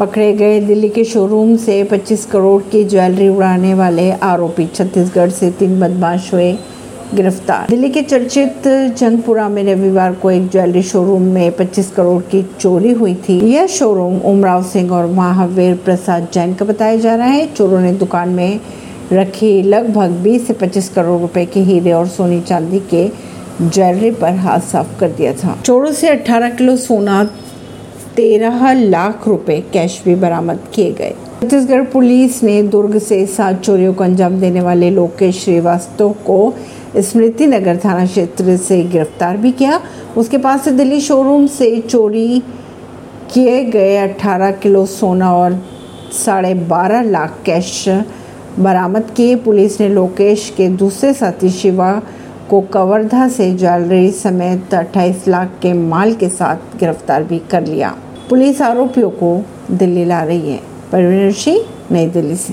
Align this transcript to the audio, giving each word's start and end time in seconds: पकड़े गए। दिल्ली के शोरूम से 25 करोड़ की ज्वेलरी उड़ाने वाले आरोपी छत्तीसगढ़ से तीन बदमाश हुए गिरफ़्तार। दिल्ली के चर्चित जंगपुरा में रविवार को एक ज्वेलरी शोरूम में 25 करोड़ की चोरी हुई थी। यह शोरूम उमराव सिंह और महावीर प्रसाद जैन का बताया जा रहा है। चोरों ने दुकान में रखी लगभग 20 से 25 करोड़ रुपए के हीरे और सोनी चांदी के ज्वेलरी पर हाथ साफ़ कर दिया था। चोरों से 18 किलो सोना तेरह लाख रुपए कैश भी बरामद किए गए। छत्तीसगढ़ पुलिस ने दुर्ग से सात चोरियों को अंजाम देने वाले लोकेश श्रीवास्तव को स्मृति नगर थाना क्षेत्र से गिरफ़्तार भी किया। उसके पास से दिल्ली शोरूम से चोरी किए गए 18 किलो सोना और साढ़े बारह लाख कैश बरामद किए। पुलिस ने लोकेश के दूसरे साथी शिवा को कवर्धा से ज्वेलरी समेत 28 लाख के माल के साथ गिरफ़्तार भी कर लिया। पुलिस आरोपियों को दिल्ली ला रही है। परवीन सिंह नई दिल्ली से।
पकड़े 0.00 0.32
गए। 0.32 0.60
दिल्ली 0.60 0.88
के 0.88 1.04
शोरूम 1.04 1.56
से 1.56 1.82
25 1.84 2.24
करोड़ 2.26 2.62
की 2.62 2.84
ज्वेलरी 2.84 3.28
उड़ाने 3.28 3.74
वाले 3.74 4.10
आरोपी 4.10 4.66
छत्तीसगढ़ 4.66 5.30
से 5.30 5.50
तीन 5.50 5.80
बदमाश 5.80 6.32
हुए 6.34 6.52
गिरफ़्तार। 7.14 7.66
दिल्ली 7.70 7.88
के 7.88 8.02
चर्चित 8.02 8.68
जंगपुरा 8.98 9.48
में 9.48 9.62
रविवार 9.64 10.12
को 10.12 10.30
एक 10.30 10.48
ज्वेलरी 10.50 10.82
शोरूम 10.82 11.22
में 11.22 11.52
25 11.52 11.90
करोड़ 11.90 12.22
की 12.22 12.42
चोरी 12.60 12.92
हुई 12.92 13.14
थी। 13.14 13.38
यह 13.50 13.66
शोरूम 13.66 14.18
उमराव 14.20 14.62
सिंह 14.62 14.92
और 14.92 15.06
महावीर 15.06 15.74
प्रसाद 15.74 16.28
जैन 16.32 16.54
का 16.54 16.64
बताया 16.64 16.96
जा 16.96 17.14
रहा 17.14 17.26
है। 17.26 17.46
चोरों 17.54 17.80
ने 17.80 17.92
दुकान 17.92 18.28
में 18.28 18.60
रखी 19.12 19.62
लगभग 19.62 20.10
20 20.22 20.46
से 20.46 20.52
25 20.52 20.88
करोड़ 20.88 21.20
रुपए 21.20 21.44
के 21.46 21.60
हीरे 21.60 21.92
और 21.92 22.06
सोनी 22.06 22.40
चांदी 22.40 22.80
के 22.94 23.08
ज्वेलरी 23.62 24.10
पर 24.10 24.34
हाथ 24.36 24.60
साफ़ 24.60 24.98
कर 25.00 25.10
दिया 25.10 25.32
था। 25.32 25.56
चोरों 25.64 25.92
से 25.92 26.08
18 26.08 26.50
किलो 26.50 26.76
सोना 26.76 27.24
तेरह 28.20 28.72
लाख 28.72 29.26
रुपए 29.28 29.60
कैश 29.72 30.00
भी 30.04 30.14
बरामद 30.14 30.58
किए 30.74 30.90
गए। 30.92 31.10
छत्तीसगढ़ 31.42 31.84
पुलिस 31.84 32.42
ने 32.42 32.62
दुर्ग 32.62 32.98
से 32.98 33.24
सात 33.26 33.60
चोरियों 33.60 33.92
को 33.94 34.04
अंजाम 34.04 34.38
देने 34.40 34.60
वाले 34.60 34.90
लोकेश 34.90 35.38
श्रीवास्तव 35.44 36.10
को 36.26 36.38
स्मृति 36.96 37.46
नगर 37.46 37.76
थाना 37.76 38.04
क्षेत्र 38.06 38.56
से 38.56 38.82
गिरफ़्तार 38.84 39.36
भी 39.36 39.52
किया। 39.52 39.80
उसके 40.16 40.38
पास 40.38 40.64
से 40.64 40.70
दिल्ली 40.70 41.00
शोरूम 41.00 41.46
से 41.46 41.78
चोरी 41.80 42.42
किए 43.34 43.64
गए 43.64 43.96
18 43.96 44.50
किलो 44.52 44.84
सोना 44.86 45.32
और 45.36 45.58
साढ़े 46.14 46.52
बारह 46.54 47.02
लाख 47.02 47.40
कैश 47.46 47.84
बरामद 48.58 49.10
किए। 49.16 49.36
पुलिस 49.36 49.80
ने 49.80 49.88
लोकेश 49.88 50.52
के 50.56 50.68
दूसरे 50.76 51.14
साथी 51.14 51.50
शिवा 51.50 51.92
को 52.50 52.60
कवर्धा 52.60 53.28
से 53.28 53.50
ज्वेलरी 53.54 54.10
समेत 54.12 54.74
28 54.74 55.28
लाख 55.28 55.58
के 55.62 55.72
माल 55.72 56.14
के 56.14 56.28
साथ 56.28 56.78
गिरफ़्तार 56.78 57.24
भी 57.24 57.38
कर 57.50 57.66
लिया। 57.66 57.96
पुलिस 58.30 58.62
आरोपियों 58.62 59.10
को 59.10 59.44
दिल्ली 59.70 60.04
ला 60.04 60.22
रही 60.22 60.50
है। 60.50 60.60
परवीन 60.92 61.32
सिंह 61.32 61.64
नई 61.90 62.06
दिल्ली 62.06 62.36
से। 62.36 62.48